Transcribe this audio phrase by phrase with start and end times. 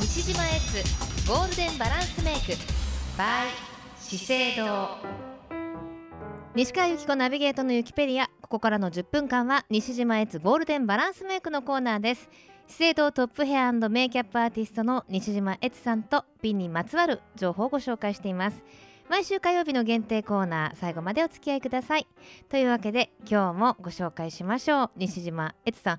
[0.00, 2.52] 西島エツゴールデンバランスメイク
[3.16, 3.46] by
[4.00, 4.88] 資生堂
[6.54, 12.30] 西川由紀子ナビゲートのユキペディアここからの10分間は西島エツゴールデンバランスメイクのコーナーです。
[12.68, 18.64] 資生堂トップヘアメイキャップアーティストの西島エツさんとピンにまつわる情報をご紹介しています。
[19.08, 22.06] 毎週火曜日の限定コーナー最後までお付き合いください。
[22.48, 24.90] というわけで今日もご紹介しましょう。
[24.96, 25.98] 西島エツさん。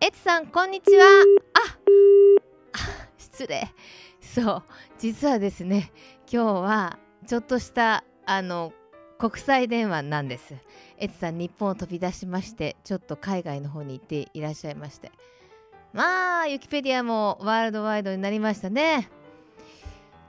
[0.00, 1.04] エツさんこんにちは。
[1.54, 2.33] あ
[3.18, 3.68] 失礼。
[4.20, 4.62] そう。
[4.98, 5.92] 実はですね
[6.30, 8.72] 今日はちょっとしたあの
[9.18, 10.54] 国際電話なんです。
[10.98, 15.12] エツさん日本を飛び出しましてちょっと海外の方に行っていらっしゃいまして。
[15.92, 19.08] まあユキペディアもワールドワイドになりましたね。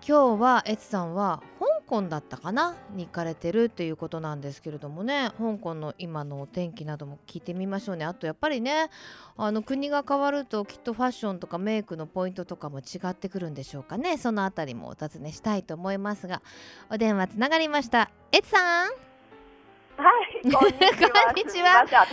[0.08, 1.42] 今日はエツさんは
[1.86, 2.76] 港だったかな？
[2.94, 5.32] に行かれてるということなんですけれどもね。
[5.38, 8.06] 香港の今のお天気なども聞いてみましょうね。
[8.06, 8.90] あとやっぱりね
[9.38, 14.18] あの国が変わるときっとファッションとかメイクのポイントとかも違ってくるんでしょうかね。
[14.18, 16.42] その辺りもお尋ねしたいと思いますが。
[16.90, 18.12] お電話つながりました。
[18.32, 19.15] エツさん。
[20.44, 21.10] い、こんにちは。
[21.26, 22.06] こんにちはちゃ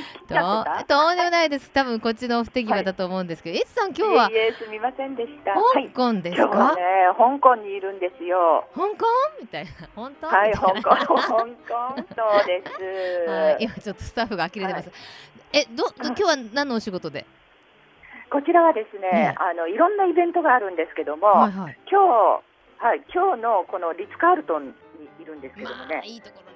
[0.86, 4.30] ととんでもないです多分こっちの不手際だと思うんですけど、エツさん今日は？
[4.30, 5.52] いえすみませんでした。
[5.52, 6.82] はい、香港ですか、はね、
[7.18, 8.66] 香港にいるんですよ。
[8.74, 9.06] 香港？
[9.40, 10.26] みたいな本当？
[10.26, 12.62] はい、香港、香港、そうで
[13.26, 13.30] す。
[13.30, 14.90] はい、今ちょっとスタッフが呆れてます。
[15.52, 17.26] え、ど、ど今日は何のお仕事で？
[18.30, 21.78] こちらはですね、ねあのいろんなイベントがあるんですけども、はいはい。
[21.90, 24.72] 今日、はい、今日のこのリッツカールトンに
[25.20, 26.51] いるんですけどもまあね、いいところに。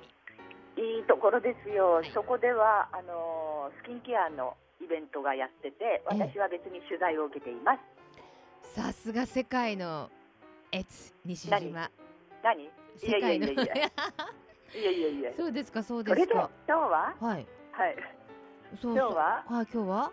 [0.77, 1.95] いいところですよ。
[1.95, 8.75] はいそこではあのスキンケアのイベントがやってて、私は別に取材を受けています。
[8.75, 10.11] さすが世界の
[10.73, 11.91] エツ西島。
[12.43, 12.71] 何？
[12.97, 13.47] 世界の。
[13.49, 13.85] いやいやいやい
[14.85, 15.33] や いやいや。
[15.37, 16.77] そうですかそうでですか今。
[16.77, 17.47] 日は、はい。
[17.73, 17.97] はい。
[18.83, 19.45] 今日は？
[19.49, 20.13] はい今日は？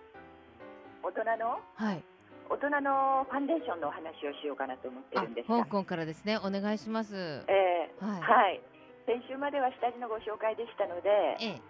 [1.04, 1.60] 大人の？
[1.76, 2.04] はい。
[2.50, 7.16] 大人のファンデーションのお話をしようかなと思ってあるんですが香、港からですねお願いします。
[7.48, 8.22] えーはい。
[8.22, 8.62] はい、
[9.06, 11.62] 先週までは下地のご紹介でしたので、ええ。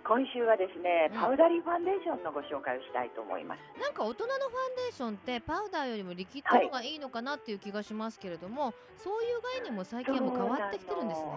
[0.00, 3.60] 今週はですねうんパウダリーファンデーションのご紹介をしたいと思います。
[3.78, 11.30] なんか大人のファンデーションってパウダーよりもリキッドの方がいいのかなっていう気がしますけれども、そういう概念も最近はもう変わってきてるんですね。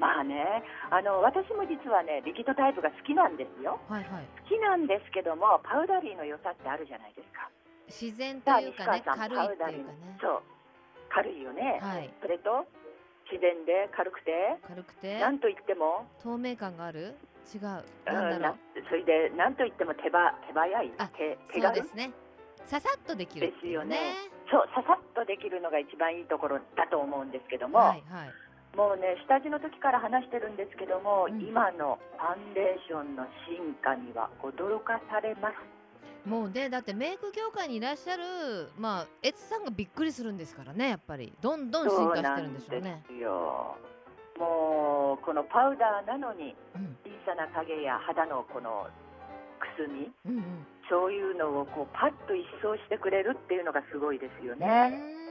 [0.00, 3.78] まあね、あの私も実はねリキッドタイプが好きなんですよ。
[3.88, 4.26] はいはい。
[4.42, 7.46] 好きなんですけどもパウダリーの良さってあるじゃないですか。
[7.86, 10.18] 自然というかね軽いっていうかね。
[10.20, 10.42] そう
[11.10, 11.78] 軽いよね。
[11.82, 12.10] はい。
[12.20, 12.66] それと
[13.32, 15.18] 自然で軽くて軽くて？
[15.18, 16.04] なんといっても。
[16.20, 17.16] 透明感がある？
[17.48, 17.80] 違う？
[18.04, 18.56] うんなんだろなう
[18.92, 21.80] それでなんといっても手ば手早いあ手手軽？
[21.80, 22.12] そうですね。
[22.68, 23.96] ささっとできるですよね。
[24.52, 28.30] そうささっとできるのが一番いいところだと思うんですけども、はいはい。
[28.76, 31.40] もうね下地の時から話してるんですけども、うん。
[31.40, 35.56] 今のファンデーションの進化には驚かされます
[36.24, 38.22] もうねだってメイク業界にいらっしゃる
[38.78, 41.32] まあエツさんがびっくりするんですからねやっぱり。
[41.40, 42.80] どんどん進化してるんでしょうね。
[42.80, 43.76] そうなんですよ。
[44.38, 46.96] もうこのパウダーなのにうん。
[47.04, 48.86] 小さな影や肌のこの
[49.58, 50.66] くすみうんうん。
[50.88, 55.22] そういうのをこうパッと一掃してくれるっていうのがすごいですようね。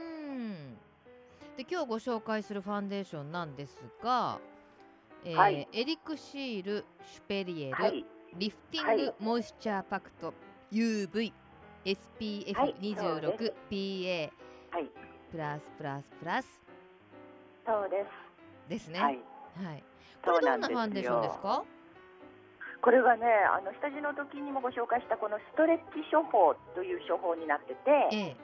[1.56, 4.38] で今日ご紹介するファンデーションなんですが、
[5.24, 5.68] えーはい。
[5.72, 8.04] エリクシール・シュペリエル、はい、
[8.36, 9.14] リフティングはい。
[9.20, 10.26] モイスチャーパクト。
[10.28, 10.80] はいそう
[11.84, 14.32] SPF26、です PA
[14.72, 14.90] はい、
[15.30, 16.60] プラスプラスプラス
[17.66, 18.04] そうで
[18.68, 18.98] ですね。
[18.98, 19.02] す。
[19.02, 19.18] はい、
[19.62, 19.84] はい。
[20.24, 21.64] これどんなファンデーションですか？
[22.80, 28.36] これはね、あの下地の時にもご紹介したこのストレッチ処方という処方になってて、ええ。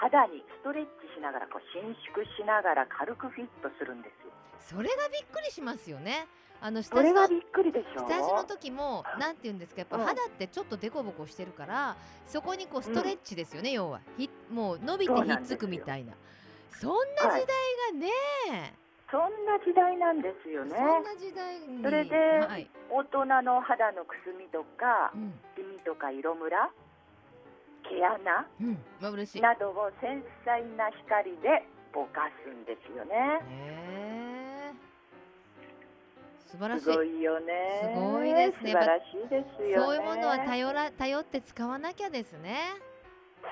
[0.00, 4.32] 肌にストレッチしながらこう伸縮しながら軽くフィットするんですよ。
[4.60, 6.26] それがびっくりしますよね。
[6.62, 8.08] あのそ下地のびっくりでしょ。
[8.08, 11.96] 下地の時もなんて言うんですかやっぱうん肌ってちょっとデコボコしてるから
[12.26, 16.14] そこにこうストレッチですよね、要はひもう伸びてひっつくみたいな
[16.70, 17.56] そんな時代
[17.92, 18.74] がね、
[19.10, 20.76] そんな時代なんですよね。
[20.76, 26.70] そんな時代にそれではい大人の肌のくすみとかうんシミとか色ムラ、
[27.90, 33.40] 毛穴うんしいなどを繊細な光でぼかすんですよね。
[36.46, 37.92] 素晴らしいすごいよね。
[37.94, 39.86] すごいですね素晴らしいですよね。
[39.86, 42.58] そういうものは頼ら頼って使わなきゃですね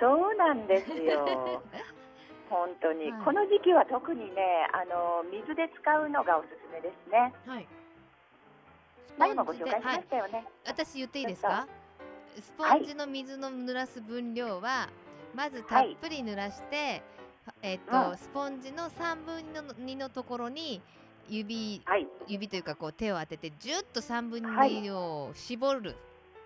[0.00, 1.62] そうなんですよ。
[2.50, 7.34] 本当に、はいこの時期は特にね、あの水で使うのがおすすめですね。
[7.46, 7.68] はい
[9.18, 10.46] 前もご紹介しまはいしたよね。
[10.64, 11.66] 私言っていいですか？
[12.40, 14.88] スポンジの水の濡らす分量は
[15.34, 17.02] まずたっぷり濡らして、
[17.62, 18.16] えっと、うん。
[18.16, 20.80] スポンジの3分の2のところに
[21.28, 24.82] 指はい、指というかこう手を当ててジュッと3分のはい。
[24.82, 25.96] 2を絞る、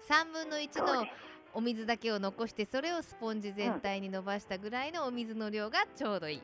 [0.08, 1.06] 3分の1の。
[1.54, 6.42] お水だけを残してそれをスポンジ全体に伸ばしたぐらいのお水の量がちょうどいい、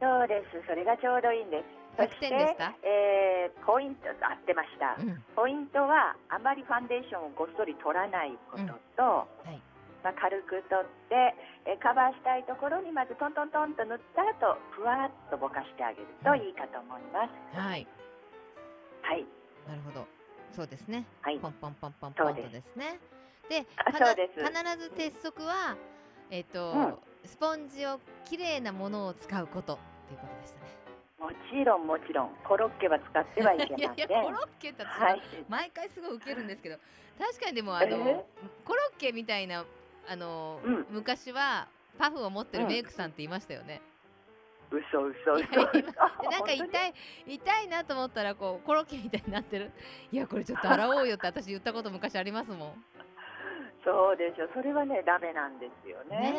[0.00, 0.66] そうです。
[0.66, 1.79] それがちょうどいいんです。
[1.96, 4.96] そ100してえーポイント合ってました。
[4.98, 5.22] うん。
[5.36, 8.66] ポイントはあまりファンデーションをごっそり取らないこと
[8.96, 9.02] と、
[9.46, 9.60] はい。
[10.02, 11.34] まあ、軽く取って、
[11.66, 17.58] えーカバーしたいところにまずトントントンと塗った後ふわっとぼかしてあげるといいかと思います。
[17.58, 17.86] はい。
[19.02, 19.26] はい、
[19.68, 20.06] なるほど。
[20.52, 21.06] そうですね。
[21.22, 22.98] はい、ポンポンポンポンポンとですね。
[23.48, 25.76] で必ず鉄則は
[26.30, 26.94] えっ、と、うん。
[27.24, 29.78] スポンジをきれいなものを使うことっ
[30.08, 30.70] ていうことでしたね
[31.30, 33.94] もちろんもちろんコロッケは使ってはいけません。
[33.94, 34.84] いやコロッケって
[35.48, 36.76] 毎回すごいウケるんですけど
[37.18, 38.24] 確かにでもあのえ
[38.64, 39.64] コロッケみたいな
[40.08, 40.86] あの、うん。
[40.90, 41.68] 昔は
[41.98, 43.80] パフを持ってるメイクさんって言いましたよね、
[44.70, 46.94] 嘘嘘い嘘や今あでなんか痛い
[47.26, 49.70] 痛いなと思ったらこうコロッケみたいになってる。
[50.10, 52.84] いやこれちょっと洗おうよって私言ったこと昔ありますもん。
[53.84, 56.34] そうでしょそれはねダメなんですよね。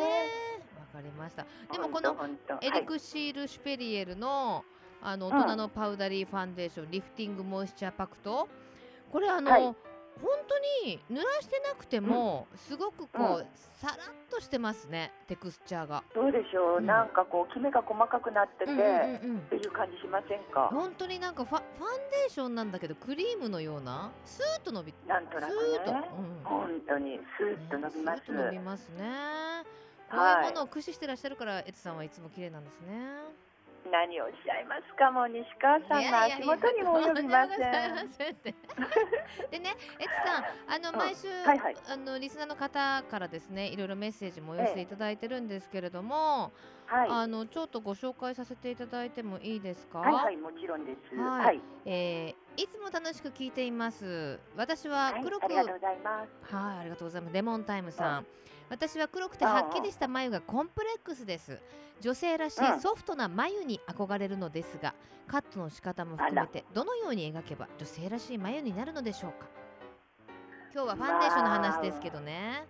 [0.78, 1.46] わかりました。
[1.72, 2.16] でもこの
[2.60, 4.64] エリクシール・シュペリエルの
[5.02, 8.48] あの大人のパウダリーファンデーション、リフティングモイスチャーパクト。
[9.10, 9.62] これあの、はい。
[9.62, 9.76] 本
[10.20, 13.46] 本当に濡らしてなくても、すごくこう、うん。
[13.80, 13.96] さらっ
[14.30, 16.04] としてますねテクスチャーが。
[16.14, 16.86] そうでしょう、うん。
[16.86, 19.30] なんかこうキメが細かくなってて、うんうんっうん。
[19.30, 20.68] うんていう感じしませんか？
[20.70, 26.44] 本当になんかファファンデーションなんだけどクリームのようなスーッと伸びなんとなくスーッと、ね、うん。
[26.44, 28.32] 本当にスーッと伸びます。
[28.32, 29.04] ね伸びますね。
[30.10, 32.88] こうはいいうものを駆使してらっしゃるから、エツさんはいつも綺麗なんですね。
[33.90, 37.58] 何をおっしゃいますかもう西川さんの足元にも及びません。
[37.58, 38.54] いませんって
[39.50, 40.44] でね、エツさん、
[40.74, 46.52] あのうん毎週、はいはいあのリスナーの方からですね、いろいろメッセージもお寄せいただいてるんですけれども、
[46.92, 50.00] はい、あのちょっとご紹介させていただいてもいいですか？
[50.00, 51.16] はいはいもちろんです。
[51.16, 54.38] はいはい、えーいつも楽しく聞いています。
[54.56, 56.54] 私ははい黒く、ありがとうございます。
[56.54, 57.34] はい、ありがとうございます。
[57.34, 58.22] レモンタイムさん。
[58.22, 58.26] う
[58.68, 61.58] 私は黒くてはっきりした眉がコンプレックスです。
[62.02, 64.94] 女性らしいうんソフトな眉に憧れるのですが、
[65.26, 69.46] カットの仕方も含めてどのように描けば女性らしい眉になるのでしょうか？
[70.74, 72.66] 今日はファンデーションの話ですけどね。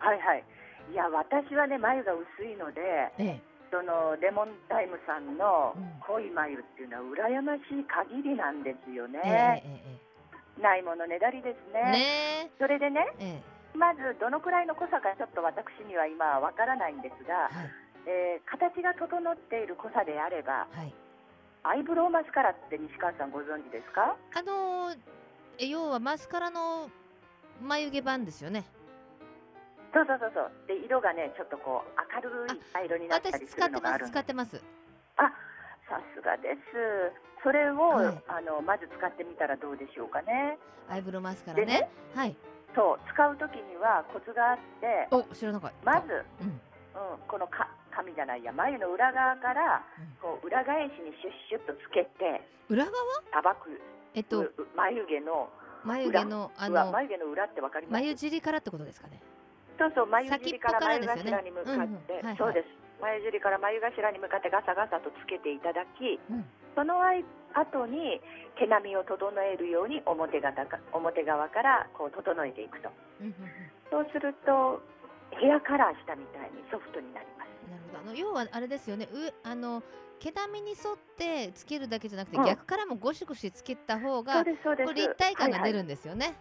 [0.00, 0.44] はいはい。
[0.92, 2.80] いや私はね眉が薄いので、
[3.18, 3.40] ええ、
[3.70, 9.20] そのレモンタイムさんのうん濃い眉っていうのは羨ましい限りなんですよね。
[9.24, 9.98] ええ、
[10.58, 11.82] えないものねだりですね。
[12.46, 13.42] ねそれでねえ、
[13.74, 17.70] えまずどのくらいの濃さかちょっと私には今はわからないんですがえ、、はい、
[18.06, 20.94] えー形が整っている濃さであればはい。
[21.66, 24.14] アイブロウマスカラって西川さんご存知ですか？
[24.36, 24.98] あのー
[25.58, 26.90] え要はマスカラの
[27.62, 28.64] 眉毛版ですよね。
[29.94, 34.58] そうそうそうそうで色がねちょっとこう明るい茶色になった私りするのがあるんで使ってます。
[35.86, 37.12] さすがです
[37.44, 40.58] それを、はいあのまず使ってみたらどうでしょうかね
[40.88, 41.90] アイブロウマスカラねでね。
[42.14, 42.36] はい。
[42.74, 45.92] そう使う時にはコツがあってお、知らなかった。
[45.92, 49.84] まず、うん、うん、このか髪じゃないや眉の裏側から
[50.20, 52.92] こう裏返しにシュッシュッとつけて裏側？
[53.30, 53.78] さばく
[54.14, 55.48] えっとう眉毛の
[55.84, 58.02] 眉毛のあ裏の眉毛の裏ってわかります？
[58.02, 59.20] 眉尻からってことですかね。
[59.78, 66.44] そうそう眉尻から眉頭に向かって、うんうんはいはいそうです眉尻から眉頭に向かってガサガサとつけていただきうん。
[66.74, 66.98] その
[67.54, 68.20] 後に
[68.58, 72.88] 毛並みを整えるように表側か表側からこう整えていくと。
[73.90, 74.82] そうすると
[75.30, 77.98] ヘアカラーしたみたいにソフトになりますなるほど。
[78.00, 79.08] あの要はあれですよね。
[79.12, 79.82] うあの
[80.18, 84.44] 毛並みに沿ってつけるだけじゃなくて、うん逆からもゴシゴシつけた方そがう
[84.94, 86.34] 立体感が出はいはいるんですよね。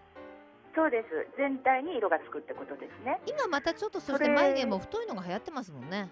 [0.76, 1.28] そうです。
[1.38, 3.22] 全体に色がつくってことですね。
[3.26, 6.10] 今またちょっとそして眉毛も太いのが流行ってますもんね。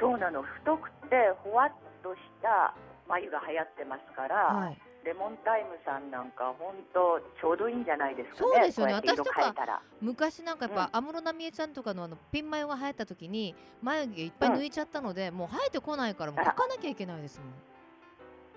[0.00, 0.42] そうなの。
[0.42, 2.74] 太くてほわっとした
[3.08, 4.78] 眉が流行ってますから、はい。
[5.04, 8.38] レモンタイムさんなんか本当ちょうどいいんじゃないですかね。
[8.38, 8.94] そうですよね。
[8.94, 9.54] 私とか
[10.00, 17.48] 昔なんかやっぱ安室奈美恵ちゃんとかのあのピンマヨが流行った時に眉毛いっぱい抜いちゃったので、もう生えてこないからもう描かなきゃいけないですもん。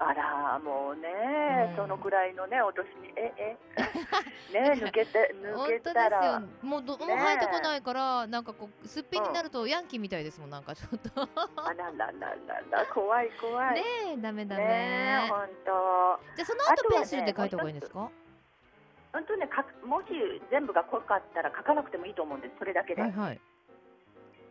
[0.04, 1.76] あらもうね、うん。
[1.76, 3.58] そのくらいのねお年にええ？
[4.52, 6.68] ね抜けて抜け本当たらですよ。
[6.70, 11.22] もうどもう生えてこないからなんかこうすっぴんになるとヤンキーみたいですもんなんかちょっと。
[11.22, 12.36] あらららら
[12.72, 13.76] ら怖い怖い。
[13.76, 16.20] ねえダメダメ、本当。
[16.36, 18.10] じゃあその後ペンシルで描いた方がいいんですか？
[19.14, 20.08] 本当ねかもし
[20.50, 23.42] 全部が濃かったら書かなくてもいいと思うんですそれだけで、はいはい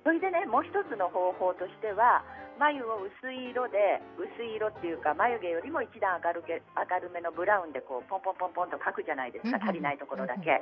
[0.05, 2.25] それでねもう一つの方法としては
[2.59, 10.61] 眉を薄い色で薄い色っていうか眉毛よりも一段明るけ明るめのブラウンでこうポンポンポンポンと描くじゃないですか、足りないところだけ、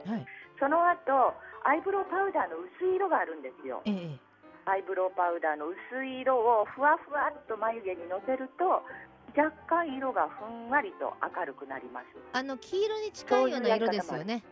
[0.62, 1.35] その後
[1.66, 3.83] アイブロウパウダーの薄い色があるんですよ。
[3.85, 4.28] ええ
[4.68, 8.85] アイブロウパウダーの薄い色をふわふわっと眉毛にのせると
[9.35, 12.07] 若干色がふんわりと明るくなります。
[12.33, 14.45] あの黄色に近いような色ですよね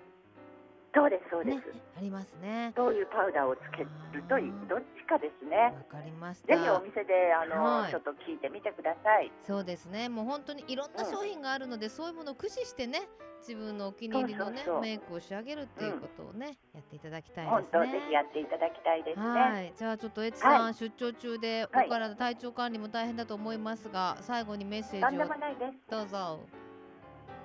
[0.97, 1.63] そうですそうです、ね
[1.97, 2.73] ありますね。
[2.77, 3.89] どういうパウダーをつける
[4.29, 4.53] といい。
[4.69, 7.91] どっちかですわねかりましぜひおた店であの、はい。
[7.91, 9.33] ちょっと聞いてみてください。
[9.43, 10.11] そうですね。
[10.11, 13.01] もう本当にいろんな商品があるので、そういうものを駆使してね
[13.41, 17.93] 自分のお気に入りのねメイクを仕上げるっていうことをね、やっていただきたいですね。
[17.93, 19.27] ぜひやっていただきたいですね。
[19.27, 21.87] はい、じゃあちょっとエツさん、は出張中ではい。
[21.87, 25.91] お体体調管理も大変だと思いますが、最後にメッセとんでージをもないです。
[25.91, 26.41] どうぞ。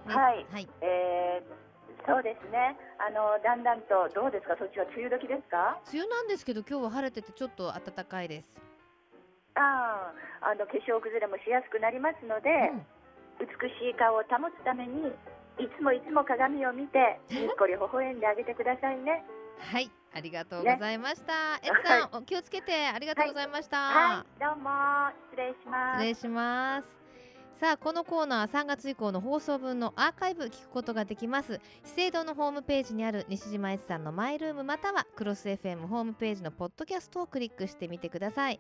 [0.08, 0.46] ねはい。
[0.52, 1.71] はい、えー
[2.06, 2.78] そうですね。
[2.98, 4.56] あのだんだんとどうですか？
[4.58, 5.80] そっちは梅雨時ですか？
[5.92, 8.62] 梅雨なんですけど今日は晴れててちょっと暖かいです。
[9.56, 12.86] あああの化粧崩れもしやすくなりますので、うん。
[13.42, 15.08] 美しい顔を保つために
[15.58, 19.24] いつもいつも鏡を見てにっこり微笑んであげてくださいね。
[19.58, 21.56] はい、ありがとうございました。
[21.56, 23.78] エツさん、お気をつけてありがとうございました。
[23.78, 24.70] はいどうも。
[25.32, 26.02] 失礼します。
[26.02, 27.01] 失礼します。
[27.62, 31.62] さあこのコーナー3月以降の放送分のアーカイブ聞くことができます。
[31.86, 38.60] 資生堂のホームページにある西島悦さんのマイルームまたはクロス FM ホームページのポッドキャストをクリックしてみてください。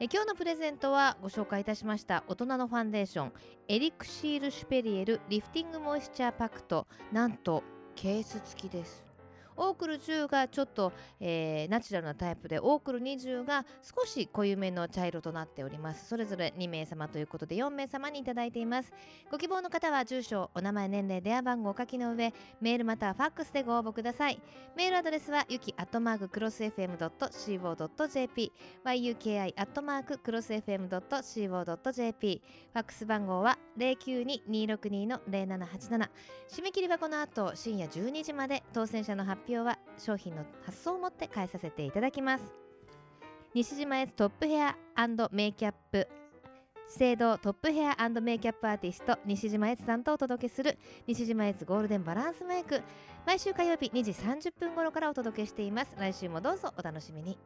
[0.00, 3.32] え今日のプレゼントはご紹介いたしました大人のファンデーション
[3.68, 6.88] エリクシールシュペリエルリフティングモイスチャーパクト。
[7.12, 7.62] なんと
[7.94, 9.11] ケース付きです。
[9.56, 16.08] オークル10がちょっと、えーナチュラルなタイプでオークル20が少し濃いめの茶色となっております。
[16.08, 18.92] それぞれ2名様ということで4名様にいただいています。
[19.30, 24.40] ご希望の方は住所お名前年齢電話番号を書きの上メールまたはファックスでご応募ください。
[24.76, 28.52] メールアドレスはゆきアットマーククロス FM.co.jp
[28.84, 32.42] yuki アットマーククロス FM.co.jp
[32.72, 36.08] ファックス番号は092-262-0787
[36.48, 38.62] 締め切りはこの後深夜12時まで。
[38.72, 42.44] 当選者の発表は商品の発送をもって返させていただきます。
[43.54, 44.76] 西島エトップヘア
[45.30, 46.08] メイキャップ
[46.88, 52.82] 資生堂トップヘアメイキャップアーティスト西島悦さんとお届けする西島悦ゴールデンバランスメイク。
[53.26, 55.94] 毎週火曜日2時30分頃からお届けしています。
[55.98, 57.38] 来週もどうぞお楽しみに。